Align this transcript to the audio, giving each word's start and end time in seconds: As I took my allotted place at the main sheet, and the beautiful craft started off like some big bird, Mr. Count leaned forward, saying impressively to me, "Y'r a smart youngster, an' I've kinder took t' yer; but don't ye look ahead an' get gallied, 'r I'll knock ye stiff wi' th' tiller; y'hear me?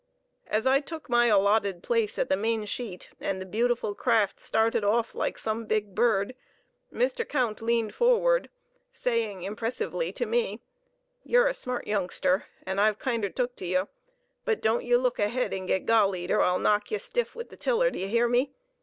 As 0.47 0.65
I 0.65 0.79
took 0.79 1.11
my 1.11 1.27
allotted 1.27 1.83
place 1.83 2.17
at 2.17 2.27
the 2.27 2.35
main 2.35 2.65
sheet, 2.65 3.11
and 3.19 3.39
the 3.39 3.45
beautiful 3.45 3.93
craft 3.93 4.39
started 4.39 4.83
off 4.83 5.13
like 5.13 5.37
some 5.37 5.67
big 5.67 5.93
bird, 5.93 6.33
Mr. 6.91 7.23
Count 7.23 7.61
leaned 7.61 7.93
forward, 7.93 8.49
saying 8.91 9.43
impressively 9.43 10.11
to 10.13 10.25
me, 10.25 10.59
"Y'r 11.23 11.45
a 11.45 11.53
smart 11.53 11.85
youngster, 11.85 12.45
an' 12.65 12.79
I've 12.79 12.97
kinder 12.97 13.29
took 13.29 13.55
t' 13.55 13.73
yer; 13.73 13.89
but 14.43 14.59
don't 14.59 14.83
ye 14.85 14.95
look 14.97 15.19
ahead 15.19 15.53
an' 15.53 15.67
get 15.67 15.85
gallied, 15.85 16.31
'r 16.31 16.41
I'll 16.41 16.57
knock 16.57 16.89
ye 16.89 16.97
stiff 16.97 17.35
wi' 17.35 17.43
th' 17.43 17.59
tiller; 17.59 17.89
y'hear 17.93 18.27
me? 18.27 18.55